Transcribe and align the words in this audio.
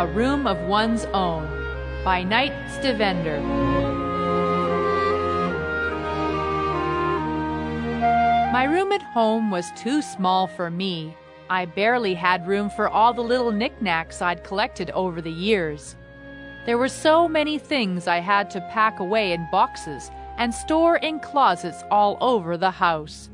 A 0.00 0.06
Room 0.06 0.46
of 0.46 0.58
One's 0.62 1.04
Own 1.12 1.44
by 2.02 2.22
Knight 2.22 2.54
Stevender. 2.70 3.38
My 8.50 8.64
room 8.64 8.92
at 8.92 9.02
home 9.02 9.50
was 9.50 9.70
too 9.76 10.00
small 10.00 10.46
for 10.46 10.70
me. 10.70 11.14
I 11.50 11.66
barely 11.66 12.14
had 12.14 12.48
room 12.48 12.70
for 12.70 12.88
all 12.88 13.12
the 13.12 13.20
little 13.20 13.52
knickknacks 13.52 14.22
I'd 14.22 14.42
collected 14.42 14.88
over 14.92 15.20
the 15.20 15.30
years. 15.30 15.96
There 16.64 16.78
were 16.78 16.88
so 16.88 17.28
many 17.28 17.58
things 17.58 18.06
I 18.06 18.20
had 18.20 18.48
to 18.52 18.66
pack 18.72 19.00
away 19.00 19.32
in 19.34 19.46
boxes 19.52 20.10
and 20.38 20.54
store 20.54 20.96
in 20.96 21.20
closets 21.20 21.84
all 21.90 22.16
over 22.22 22.56
the 22.56 22.70
house. 22.70 23.28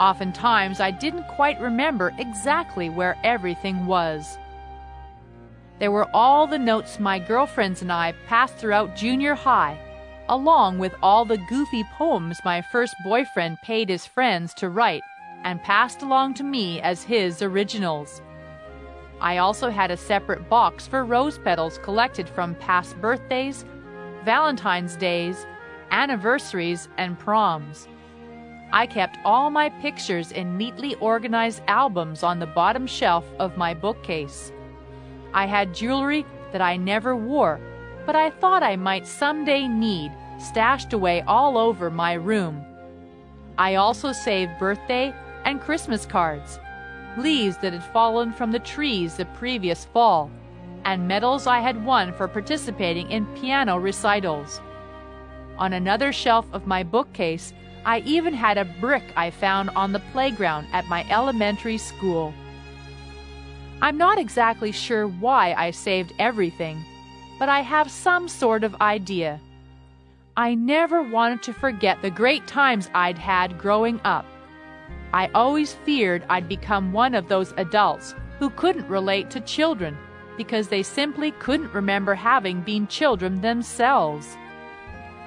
Oftentimes, 0.00 0.80
I 0.80 0.90
didn't 0.90 1.28
quite 1.28 1.60
remember 1.60 2.12
exactly 2.18 2.90
where 2.90 3.16
everything 3.22 3.86
was. 3.86 4.38
There 5.78 5.92
were 5.92 6.08
all 6.12 6.46
the 6.46 6.58
notes 6.58 6.98
my 6.98 7.18
girlfriends 7.18 7.82
and 7.82 7.92
I 7.92 8.12
passed 8.26 8.56
throughout 8.56 8.96
junior 8.96 9.34
high, 9.34 9.78
along 10.28 10.78
with 10.78 10.94
all 11.02 11.24
the 11.24 11.38
goofy 11.48 11.84
poems 11.96 12.40
my 12.44 12.62
first 12.62 12.94
boyfriend 13.04 13.58
paid 13.62 13.88
his 13.88 14.04
friends 14.04 14.52
to 14.54 14.70
write 14.70 15.02
and 15.44 15.62
passed 15.62 16.02
along 16.02 16.34
to 16.34 16.42
me 16.42 16.80
as 16.80 17.04
his 17.04 17.42
originals. 17.42 18.20
I 19.20 19.38
also 19.38 19.70
had 19.70 19.90
a 19.90 19.96
separate 19.96 20.48
box 20.48 20.86
for 20.86 21.04
rose 21.04 21.38
petals 21.38 21.78
collected 21.78 22.28
from 22.28 22.56
past 22.56 23.00
birthdays, 23.00 23.64
Valentine's 24.24 24.96
Days, 24.96 25.46
anniversaries, 25.90 26.88
and 26.98 27.18
proms. 27.18 27.88
I 28.72 28.86
kept 28.86 29.16
all 29.24 29.50
my 29.50 29.70
pictures 29.70 30.32
in 30.32 30.58
neatly 30.58 30.96
organized 30.96 31.62
albums 31.68 32.22
on 32.22 32.38
the 32.38 32.46
bottom 32.46 32.86
shelf 32.86 33.24
of 33.38 33.56
my 33.56 33.74
bookcase. 33.74 34.52
I 35.32 35.46
had 35.46 35.74
jewelry 35.74 36.24
that 36.52 36.60
I 36.60 36.76
never 36.76 37.14
wore, 37.14 37.60
but 38.06 38.16
I 38.16 38.30
thought 38.30 38.62
I 38.62 38.76
might 38.76 39.06
someday 39.06 39.68
need 39.68 40.12
stashed 40.38 40.92
away 40.92 41.22
all 41.22 41.58
over 41.58 41.90
my 41.90 42.14
room. 42.14 42.64
I 43.58 43.74
also 43.74 44.12
saved 44.12 44.58
birthday 44.58 45.12
and 45.44 45.60
Christmas 45.60 46.06
cards, 46.06 46.58
leaves 47.16 47.56
that 47.58 47.72
had 47.72 47.82
fallen 47.82 48.32
from 48.32 48.52
the 48.52 48.60
trees 48.60 49.16
the 49.16 49.24
previous 49.26 49.84
fall, 49.84 50.30
and 50.84 51.08
medals 51.08 51.46
I 51.46 51.60
had 51.60 51.84
won 51.84 52.12
for 52.12 52.28
participating 52.28 53.10
in 53.10 53.26
piano 53.34 53.78
recitals. 53.78 54.60
On 55.58 55.72
another 55.72 56.12
shelf 56.12 56.46
of 56.52 56.66
my 56.66 56.84
bookcase, 56.84 57.52
I 57.84 58.00
even 58.00 58.32
had 58.32 58.58
a 58.58 58.64
brick 58.64 59.02
I 59.16 59.30
found 59.30 59.70
on 59.70 59.92
the 59.92 60.02
playground 60.12 60.68
at 60.72 60.86
my 60.86 61.04
elementary 61.10 61.78
school. 61.78 62.32
I'm 63.80 63.96
not 63.96 64.18
exactly 64.18 64.72
sure 64.72 65.06
why 65.06 65.54
I 65.56 65.70
saved 65.70 66.12
everything, 66.18 66.84
but 67.38 67.48
I 67.48 67.60
have 67.60 67.90
some 67.90 68.28
sort 68.28 68.64
of 68.64 68.74
idea. 68.80 69.40
I 70.36 70.54
never 70.54 71.02
wanted 71.02 71.42
to 71.44 71.52
forget 71.52 72.02
the 72.02 72.10
great 72.10 72.46
times 72.46 72.90
I'd 72.92 73.18
had 73.18 73.58
growing 73.58 74.00
up. 74.04 74.26
I 75.12 75.28
always 75.34 75.74
feared 75.74 76.24
I'd 76.28 76.48
become 76.48 76.92
one 76.92 77.14
of 77.14 77.28
those 77.28 77.54
adults 77.56 78.14
who 78.40 78.50
couldn't 78.50 78.88
relate 78.88 79.30
to 79.30 79.40
children 79.40 79.96
because 80.36 80.68
they 80.68 80.82
simply 80.82 81.30
couldn't 81.32 81.72
remember 81.72 82.14
having 82.14 82.60
been 82.62 82.86
children 82.88 83.40
themselves. 83.40 84.36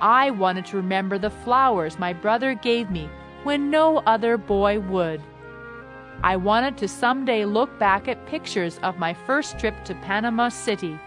I 0.00 0.30
wanted 0.30 0.66
to 0.66 0.76
remember 0.76 1.18
the 1.18 1.30
flowers 1.30 1.98
my 1.98 2.12
brother 2.12 2.54
gave 2.54 2.90
me 2.90 3.08
when 3.44 3.70
no 3.70 3.98
other 4.06 4.36
boy 4.36 4.80
would. 4.80 5.20
I 6.22 6.36
wanted 6.36 6.76
to 6.78 6.88
someday 6.88 7.46
look 7.46 7.78
back 7.78 8.06
at 8.06 8.26
pictures 8.26 8.78
of 8.82 8.98
my 8.98 9.14
first 9.14 9.58
trip 9.58 9.74
to 9.86 9.94
Panama 9.94 10.50
City. 10.50 10.98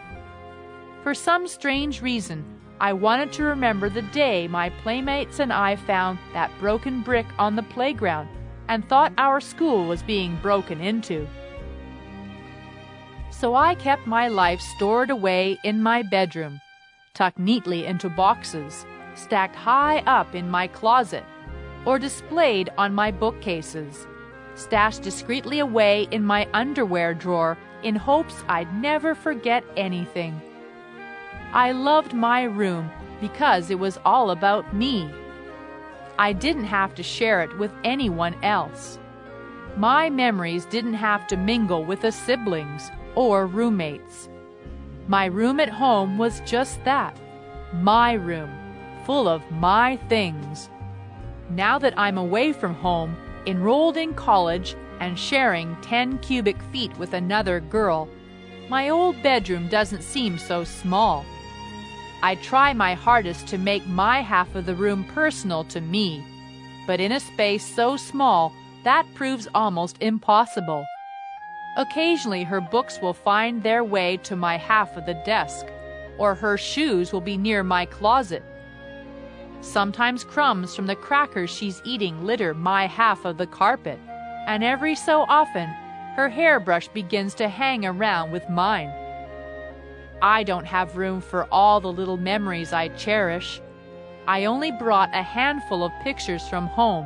For 1.03 1.13
some 1.13 1.47
strange 1.47 2.01
reason, 2.01 2.43
I 2.79 2.93
wanted 2.93 3.31
to 3.33 3.43
remember 3.43 3.89
the 3.89 4.01
day 4.01 4.47
my 4.47 4.69
playmates 4.69 5.39
and 5.39 5.53
I 5.53 5.75
found 5.75 6.17
that 6.33 6.51
broken 6.59 7.01
brick 7.01 7.27
on 7.37 7.55
the 7.55 7.63
playground 7.63 8.27
and 8.67 8.87
thought 8.89 9.13
our 9.19 9.39
school 9.39 9.85
was 9.87 10.01
being 10.01 10.35
broken 10.41 10.81
into. 10.81 11.27
So 13.29 13.53
I 13.53 13.75
kept 13.75 14.07
my 14.07 14.29
life 14.29 14.61
stored 14.61 15.11
away 15.11 15.59
in 15.63 15.83
my 15.83 16.01
bedroom, 16.01 16.59
tucked 17.13 17.37
neatly 17.37 17.85
into 17.85 18.09
boxes, 18.09 18.83
stacked 19.13 19.55
high 19.55 19.99
up 20.07 20.33
in 20.33 20.49
my 20.49 20.65
closet, 20.65 21.23
or 21.85 21.99
displayed 21.99 22.71
on 22.77 22.95
my 22.95 23.11
bookcases, 23.11 24.07
stashed 24.55 25.01
discreetly 25.01 25.59
away 25.59 26.07
in 26.11 26.23
my 26.23 26.47
underwear 26.53 27.13
drawer 27.13 27.57
in 27.83 27.95
hopes 27.95 28.43
I'd 28.47 28.73
never 28.81 29.15
forget 29.15 29.63
anything. 29.75 30.39
I 31.53 31.71
loved 31.71 32.13
my 32.13 32.43
room 32.43 32.89
because 33.21 33.69
it 33.69 33.79
was 33.79 33.99
all 34.05 34.31
about 34.31 34.73
me. 34.73 35.09
I 36.17 36.33
didn't 36.33 36.65
have 36.65 36.95
to 36.95 37.03
share 37.03 37.41
it 37.41 37.57
with 37.57 37.71
anyone 37.83 38.35
else. 38.43 38.99
My 39.77 40.09
memories 40.09 40.65
didn't 40.65 40.93
have 40.93 41.27
to 41.27 41.37
mingle 41.37 41.83
with 41.83 42.01
the 42.01 42.11
siblings 42.11 42.91
or 43.15 43.47
roommates. 43.47 44.29
My 45.07 45.25
room 45.25 45.59
at 45.59 45.69
home 45.69 46.17
was 46.17 46.41
just 46.41 46.83
that 46.85 47.17
my 47.73 48.13
room, 48.13 48.51
full 49.05 49.27
of 49.27 49.49
my 49.51 49.97
things. 50.07 50.69
Now 51.49 51.79
that 51.79 51.97
I'm 51.97 52.17
away 52.17 52.53
from 52.53 52.75
home, 52.75 53.17
enrolled 53.45 53.97
in 53.97 54.13
college, 54.13 54.75
and 54.99 55.19
sharing 55.19 55.75
10 55.81 56.19
cubic 56.19 56.61
feet 56.71 56.97
with 56.97 57.13
another 57.13 57.59
girl, 57.59 58.07
my 58.69 58.89
old 58.89 59.21
bedroom 59.21 59.67
doesn't 59.67 60.01
seem 60.01 60.37
so 60.37 60.63
small. 60.63 61.25
I 62.21 62.35
try 62.35 62.73
my 62.73 62.93
hardest 62.93 63.47
to 63.47 63.57
make 63.57 63.85
my 63.85 64.21
half 64.21 64.55
of 64.55 64.65
the 64.65 64.75
room 64.75 65.03
personal 65.03 65.65
to 65.65 65.81
me, 65.81 66.23
but 66.87 67.01
in 67.01 67.11
a 67.11 67.19
space 67.19 67.65
so 67.65 67.97
small, 67.97 68.53
that 68.83 69.05
proves 69.13 69.47
almost 69.53 69.97
impossible. 70.01 70.85
Occasionally, 71.75 72.43
her 72.43 72.61
books 72.61 73.01
will 73.01 73.13
find 73.13 73.63
their 73.63 73.83
way 73.83 74.17
to 74.23 74.35
my 74.35 74.57
half 74.57 74.95
of 74.95 75.05
the 75.05 75.21
desk, 75.25 75.65
or 76.17 76.35
her 76.35 76.57
shoes 76.57 77.11
will 77.11 77.21
be 77.21 77.35
near 77.35 77.63
my 77.63 77.85
closet. 77.85 78.43
Sometimes 79.63 80.25
crumbs 80.25 80.75
from 80.75 80.87
the 80.87 80.95
crackers 80.95 81.49
she's 81.49 81.81
eating 81.85 82.25
litter 82.25 82.53
my 82.53 82.85
half 82.85 83.23
of 83.23 83.37
the 83.37 83.47
carpet, 83.47 83.97
and 84.45 84.61
every 84.61 84.93
so 84.93 85.21
often, 85.29 85.69
her 86.17 86.27
hairbrush 86.27 86.89
begins 86.89 87.33
to 87.35 87.47
hang 87.47 87.85
around 87.85 88.31
with 88.31 88.47
mine. 88.49 88.93
I 90.21 90.43
don't 90.43 90.65
have 90.65 90.97
room 90.97 91.21
for 91.21 91.45
all 91.45 91.79
the 91.79 91.93
little 91.93 92.17
memories 92.17 92.73
I 92.73 92.89
cherish. 92.89 93.61
I 94.27 94.43
only 94.45 94.69
brought 94.69 95.15
a 95.15 95.23
handful 95.23 95.85
of 95.85 95.93
pictures 96.03 96.45
from 96.49 96.67
home, 96.67 97.05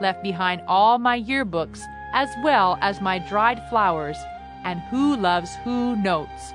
left 0.00 0.22
behind 0.22 0.62
all 0.68 0.96
my 0.98 1.20
yearbooks 1.20 1.82
as 2.14 2.28
well 2.44 2.78
as 2.80 3.00
my 3.00 3.18
dried 3.18 3.60
flowers 3.68 4.16
and 4.64 4.80
who 4.90 5.16
loves 5.16 5.56
who 5.64 5.96
notes. 5.96 6.52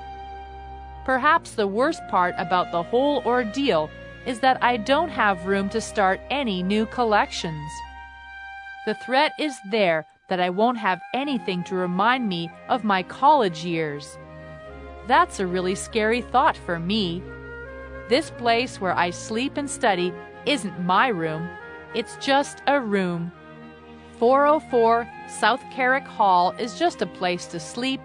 Perhaps 1.04 1.52
the 1.52 1.66
worst 1.66 2.00
part 2.08 2.34
about 2.38 2.72
the 2.72 2.82
whole 2.82 3.22
ordeal 3.26 3.90
is 4.26 4.40
that 4.40 4.62
I 4.62 4.76
don't 4.76 5.08
have 5.08 5.46
room 5.46 5.68
to 5.70 5.80
start 5.80 6.20
any 6.30 6.62
new 6.62 6.84
collections. 6.86 7.70
The 8.84 8.94
threat 8.94 9.32
is 9.38 9.56
there 9.70 10.06
that 10.28 10.40
I 10.40 10.50
won't 10.50 10.78
have 10.78 11.00
anything 11.14 11.62
to 11.64 11.76
remind 11.76 12.28
me 12.28 12.50
of 12.68 12.84
my 12.84 13.02
college 13.04 13.64
years. 13.64 14.18
That's 15.06 15.38
a 15.38 15.46
really 15.46 15.76
scary 15.76 16.20
thought 16.20 16.56
for 16.56 16.78
me. 16.78 17.22
This 18.08 18.30
place 18.30 18.80
where 18.80 18.96
I 18.96 19.10
sleep 19.10 19.56
and 19.56 19.70
study 19.70 20.12
isn't 20.44 20.84
my 20.84 21.08
room, 21.08 21.48
it's 21.94 22.16
just 22.16 22.62
a 22.66 22.80
room. 22.80 23.32
404 24.18 25.08
South 25.28 25.62
Carrick 25.72 26.04
Hall 26.04 26.52
is 26.58 26.78
just 26.78 27.02
a 27.02 27.06
place 27.06 27.46
to 27.46 27.60
sleep, 27.60 28.00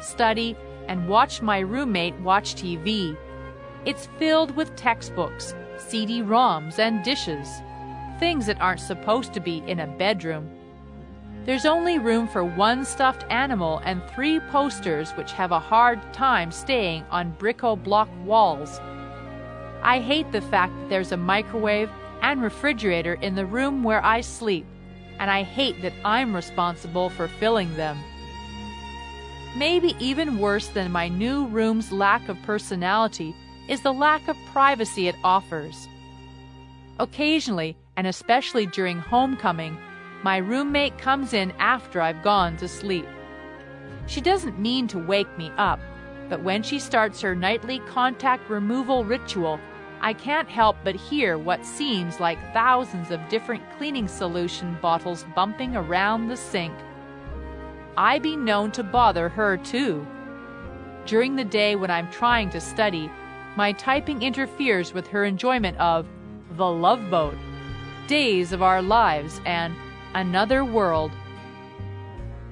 study, 0.00 0.56
and 0.88 1.08
watch 1.08 1.42
my 1.42 1.60
roommate 1.60 2.18
watch 2.20 2.54
TV. 2.54 3.16
It's 3.84 4.08
filled 4.18 4.54
with 4.56 4.76
textbooks, 4.76 5.54
CD 5.78 6.22
ROMs, 6.22 6.78
and 6.78 7.02
dishes. 7.04 7.62
Things 8.18 8.46
that 8.46 8.60
aren't 8.60 8.80
supposed 8.80 9.32
to 9.34 9.40
be 9.40 9.62
in 9.66 9.80
a 9.80 9.86
bedroom. 9.86 10.50
There's 11.44 11.66
only 11.66 11.98
room 11.98 12.26
for 12.26 12.42
one 12.42 12.84
stuffed 12.84 13.24
animal 13.28 13.82
and 13.84 14.02
three 14.14 14.40
posters 14.40 15.10
which 15.12 15.32
have 15.32 15.52
a 15.52 15.60
hard 15.60 16.00
time 16.14 16.50
staying 16.50 17.04
on 17.10 17.36
brico 17.38 17.82
block 17.82 18.08
walls. 18.24 18.80
I 19.82 20.00
hate 20.00 20.32
the 20.32 20.40
fact 20.40 20.72
that 20.74 20.88
there's 20.88 21.12
a 21.12 21.18
microwave 21.18 21.90
and 22.22 22.40
refrigerator 22.40 23.14
in 23.14 23.34
the 23.34 23.44
room 23.44 23.82
where 23.82 24.02
I 24.02 24.22
sleep, 24.22 24.64
and 25.18 25.30
I 25.30 25.42
hate 25.42 25.82
that 25.82 25.92
I'm 26.02 26.34
responsible 26.34 27.10
for 27.10 27.28
filling 27.28 27.74
them. 27.76 27.98
Maybe 29.54 29.94
even 30.00 30.38
worse 30.38 30.68
than 30.68 30.90
my 30.90 31.08
new 31.08 31.46
room's 31.46 31.92
lack 31.92 32.28
of 32.30 32.40
personality 32.42 33.36
is 33.68 33.82
the 33.82 33.92
lack 33.92 34.28
of 34.28 34.36
privacy 34.52 35.08
it 35.08 35.16
offers. 35.24 35.88
Occasionally, 36.98 37.76
and 37.96 38.06
especially 38.06 38.66
during 38.66 38.98
homecoming, 38.98 39.78
my 40.22 40.36
roommate 40.38 40.98
comes 40.98 41.32
in 41.32 41.52
after 41.58 42.00
I've 42.00 42.22
gone 42.22 42.56
to 42.58 42.68
sleep. 42.68 43.06
She 44.06 44.20
doesn't 44.20 44.58
mean 44.58 44.86
to 44.88 44.98
wake 44.98 45.38
me 45.38 45.50
up, 45.56 45.80
but 46.28 46.42
when 46.42 46.62
she 46.62 46.78
starts 46.78 47.20
her 47.20 47.34
nightly 47.34 47.80
contact 47.80 48.48
removal 48.48 49.04
ritual, 49.04 49.58
I 50.00 50.12
can't 50.12 50.48
help 50.48 50.76
but 50.84 50.94
hear 50.94 51.38
what 51.38 51.64
seems 51.64 52.20
like 52.20 52.52
thousands 52.52 53.10
of 53.10 53.28
different 53.28 53.62
cleaning 53.78 54.08
solution 54.08 54.76
bottles 54.82 55.24
bumping 55.34 55.76
around 55.76 56.28
the 56.28 56.36
sink. 56.36 56.74
I 57.96 58.18
be 58.18 58.36
known 58.36 58.70
to 58.72 58.82
bother 58.82 59.28
her 59.30 59.56
too. 59.56 60.06
During 61.06 61.36
the 61.36 61.44
day 61.44 61.76
when 61.76 61.90
I'm 61.90 62.10
trying 62.10 62.50
to 62.50 62.60
study, 62.60 63.10
my 63.56 63.72
typing 63.72 64.22
interferes 64.22 64.92
with 64.92 65.06
her 65.08 65.24
enjoyment 65.24 65.78
of 65.78 66.06
The 66.56 66.66
Love 66.66 67.10
Boat, 67.10 67.36
Days 68.06 68.52
of 68.52 68.62
Our 68.62 68.82
Lives, 68.82 69.40
and 69.46 69.74
Another 70.14 70.64
World. 70.64 71.12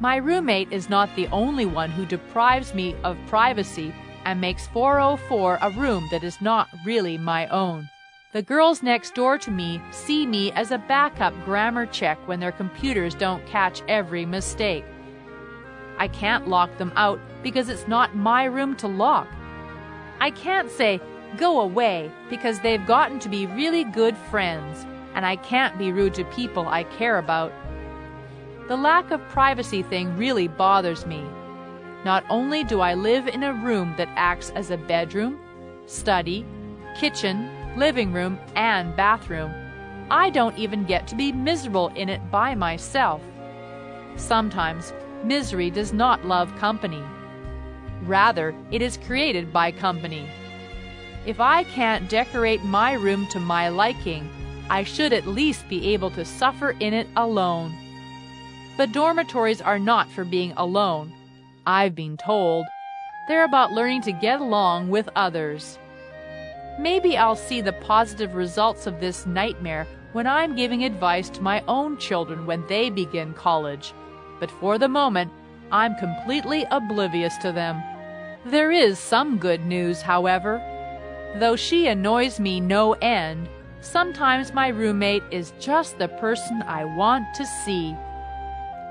My 0.01 0.17
roommate 0.17 0.73
is 0.73 0.89
not 0.89 1.15
the 1.15 1.29
only 1.29 1.67
one 1.67 1.91
who 1.91 2.07
deprives 2.07 2.75
me 2.75 2.95
of 3.05 3.17
privacy 3.27 3.95
and 4.25 4.41
makes 4.41 4.67
404 4.69 5.59
a 5.61 5.71
room 5.71 6.09
that 6.11 6.25
is 6.25 6.41
not 6.41 6.69
really 6.85 7.19
my 7.19 7.47
own. 7.49 7.89
The 8.33 8.43
girls 8.43 8.83
next 8.83 9.15
door 9.15 9.37
to 9.39 9.51
me 9.51 9.83
see 9.91 10.27
me 10.27 10.53
as 10.53 10.71
a 10.71 10.79
backup 10.79 11.35
grammar 11.45 11.87
check 11.87 12.17
when 12.27 12.41
their 12.41 12.53
computers 12.53 13.15
don't 13.15 13.45
catch 13.47 13.83
every 13.89 14.25
mistake. 14.25 14.85
I 15.99 16.09
can't 16.09 16.49
lock 16.49 16.79
them 16.79 16.93
out 16.97 17.21
because 17.43 17.69
it's 17.69 17.87
not 17.87 18.17
my 18.17 18.45
room 18.45 18.75
to 18.77 18.89
lock. 18.89 19.29
I 20.23 20.31
can't 20.31 20.71
say, 20.71 21.01
go 21.37 21.61
away, 21.61 22.09
because 22.31 22.61
they've 22.61 22.87
gotten 22.87 23.19
to 23.19 23.29
be 23.29 23.47
really 23.47 23.83
good 23.83 24.17
friends, 24.17 24.87
and 25.17 25.27
I 25.27 25.35
can't 25.35 25.77
be 25.77 25.91
rude 25.91 26.15
to 26.15 26.25
people 26.27 26.69
I 26.69 26.85
care 26.85 27.19
about. 27.19 27.53
The 28.69 28.77
lack 28.77 29.11
of 29.11 29.21
privacy 29.31 29.83
thing 29.83 30.17
really 30.17 30.47
bothers 30.47 31.07
me. 31.07 31.25
Not 32.05 32.25
only 32.31 32.63
do 32.63 32.79
I 32.79 32.95
live 32.95 33.27
in 33.27 33.43
a 33.43 33.53
room 33.53 33.95
that 33.97 34.11
acts 34.15 34.51
as 34.51 34.71
a 34.71 34.77
bedroom, 34.77 35.41
study, 35.87 36.47
kitchen, 36.97 37.51
living 37.77 38.13
room, 38.13 38.39
and 38.55 38.95
bathroom, 38.95 39.53
I 40.09 40.31
don't 40.31 40.57
even 40.57 40.85
get 40.85 41.09
to 41.09 41.17
be 41.17 41.33
miserable 41.33 41.89
in 41.97 42.09
it 42.09 42.31
by 42.31 42.55
myself. 42.55 43.21
Sometimes 44.15 44.93
misery 45.25 45.69
does 45.69 45.93
not 45.93 46.25
love 46.25 46.55
company. 46.59 47.03
Rather, 48.03 48.55
it 48.71 48.83
is 48.83 48.97
created 48.97 49.53
by 49.53 49.71
company. 49.71 50.29
If 51.25 51.39
I 51.41 51.65
can't 51.65 52.09
decorate 52.09 52.65
my 52.65 52.95
room 52.95 53.27
to 53.29 53.39
my 53.39 53.69
liking, 53.69 54.29
I 54.69 54.85
should 54.85 55.13
at 55.13 55.27
least 55.27 55.69
be 55.69 55.93
able 55.93 56.11
to 56.13 56.25
suffer 56.25 56.71
in 56.81 56.95
it 56.95 57.07
alone. 57.17 57.73
But 58.77 58.93
dormitories 58.93 59.61
are 59.61 59.79
not 59.79 60.11
for 60.11 60.25
being 60.25 60.53
alone 60.57 61.13
I've 61.67 61.95
been 61.95 62.17
told. 62.17 62.67
They're 63.29 63.45
about 63.45 63.73
learning 63.73 64.03
to 64.03 64.13
get 64.13 64.41
along 64.41 64.89
with 64.89 65.09
others. 65.15 65.79
Maybe 66.81 67.17
I'll 67.17 67.37
see 67.37 67.61
the 67.61 67.73
positive 67.75 68.35
results 68.35 68.89
of 68.89 68.99
this 68.99 69.27
nightmare 69.27 69.87
when 70.13 70.27
I'm 70.27 70.57
giving 70.57 70.85
advice 70.85 71.31
to 71.31 71.43
my 71.43 71.63
own 71.69 71.99
children 71.99 72.47
when 72.47 72.67
they 72.67 72.91
begin 72.91 73.33
college. 73.35 73.95
But 74.41 74.51
for 74.51 74.77
the 74.77 74.89
moment, 74.89 75.31
I'm 75.71 75.95
completely 75.97 76.67
oblivious 76.71 77.37
to 77.39 77.53
them. 77.53 77.81
There 78.45 78.73
is 78.73 78.99
some 78.99 79.39
good 79.39 79.65
news, 79.67 80.03
however. 80.03 80.61
Though 81.37 81.55
she 81.55 81.87
annoys 81.87 82.41
me 82.41 82.59
no 82.59 82.95
end, 82.95 83.49
sometimes 83.81 84.53
my 84.53 84.67
roommate 84.67 85.23
is 85.31 85.53
just 85.61 85.97
the 85.99 86.09
person 86.09 86.61
I 86.63 86.85
want 86.85 87.25
to 87.37 87.47
see. 87.47 87.97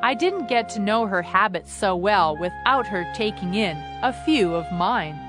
I 0.01 0.13
didn't 0.13 0.47
get 0.47 0.69
to 0.69 0.79
know 0.79 1.05
her 1.05 1.21
habits 1.21 1.71
so 1.73 1.97
well 1.97 2.37
without 2.37 2.87
her 2.87 3.05
taking 3.13 3.55
in 3.55 3.75
a 4.01 4.13
few 4.23 4.55
of 4.55 4.71
mine. 4.71 5.19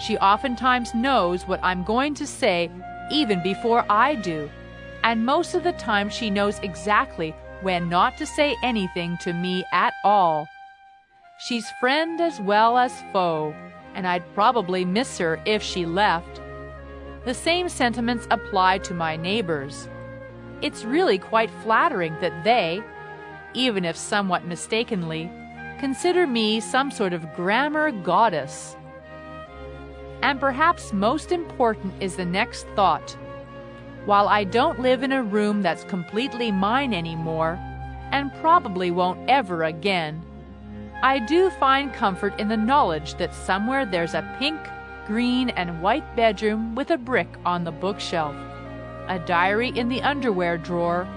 She 0.00 0.18
oftentimes 0.18 0.92
knows 0.92 1.46
what 1.46 1.60
I'm 1.62 1.84
going 1.84 2.14
to 2.16 2.26
say 2.26 2.68
even 3.12 3.40
before 3.44 3.86
I 3.88 4.16
do, 4.16 4.50
and 5.04 5.24
most 5.24 5.54
of 5.54 5.62
the 5.62 5.72
time 5.72 6.10
she 6.10 6.30
knows 6.30 6.58
exactly 6.64 7.32
when 7.62 7.88
not 7.88 8.18
to 8.18 8.26
say 8.26 8.56
anything 8.64 9.18
to 9.18 9.32
me 9.32 9.64
at 9.72 9.92
all. 10.02 10.48
She's 11.42 11.70
friend 11.80 12.20
as 12.20 12.38
well 12.38 12.76
as 12.76 13.02
foe, 13.14 13.54
and 13.94 14.06
I'd 14.06 14.34
probably 14.34 14.84
miss 14.84 15.16
her 15.16 15.40
if 15.46 15.62
she 15.62 15.86
left. 15.86 16.38
The 17.24 17.32
same 17.32 17.70
sentiments 17.70 18.28
apply 18.30 18.76
to 18.80 18.92
my 18.92 19.16
neighbors. 19.16 19.88
It's 20.60 20.84
really 20.84 21.16
quite 21.16 21.50
flattering 21.62 22.14
that 22.20 22.44
they, 22.44 22.82
even 23.54 23.86
if 23.86 23.96
somewhat 23.96 24.44
mistakenly, 24.44 25.30
consider 25.78 26.26
me 26.26 26.60
some 26.60 26.90
sort 26.90 27.14
of 27.14 27.32
grammar 27.32 27.90
goddess. 27.90 28.76
And 30.20 30.38
perhaps 30.38 30.92
most 30.92 31.32
important 31.32 31.94
is 32.02 32.16
the 32.16 32.26
next 32.26 32.66
thought. 32.76 33.16
While 34.04 34.28
I 34.28 34.44
don't 34.44 34.80
live 34.80 35.02
in 35.02 35.12
a 35.12 35.22
room 35.22 35.62
that's 35.62 35.84
completely 35.84 36.52
mine 36.52 36.92
anymore, 36.92 37.58
and 38.12 38.30
probably 38.42 38.90
won't 38.90 39.30
ever 39.30 39.64
again, 39.64 40.22
I 41.02 41.18
do 41.18 41.48
find 41.48 41.94
comfort 41.94 42.38
in 42.38 42.48
the 42.48 42.58
knowledge 42.58 43.14
that 43.14 43.34
somewhere 43.34 43.86
there's 43.86 44.12
a 44.12 44.36
pink, 44.38 44.60
green, 45.06 45.48
and 45.50 45.80
white 45.80 46.14
bedroom 46.14 46.74
with 46.74 46.90
a 46.90 46.98
brick 46.98 47.28
on 47.46 47.64
the 47.64 47.72
bookshelf, 47.72 48.36
a 49.08 49.18
diary 49.18 49.70
in 49.70 49.88
the 49.88 50.02
underwear 50.02 50.58
drawer, 50.58 51.08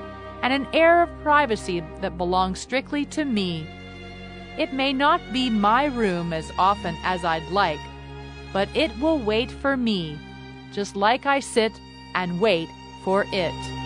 and 0.42 0.54
an 0.54 0.68
air 0.74 1.04
of 1.04 1.22
privacy 1.22 1.84
that 2.00 2.18
belongs 2.18 2.60
strictly 2.60 3.04
to 3.08 3.26
me. 3.26 3.68
It 4.58 4.72
may 4.72 4.94
not 4.94 5.20
be 5.34 5.50
my 5.50 5.86
room 5.86 6.32
as 6.32 6.50
often 6.58 6.96
as 7.04 7.26
I'd 7.26 7.50
like, 7.52 7.80
but 8.54 8.70
it 8.74 8.98
will 9.00 9.20
wait 9.20 9.52
for 9.52 9.76
me, 9.76 10.18
just 10.72 10.96
like 10.96 11.26
I 11.26 11.42
sit 11.42 11.74
and 12.16 12.40
wait 12.40 12.70
for 13.04 13.26
it. 13.34 13.83